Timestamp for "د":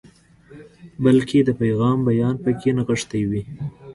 1.41-1.49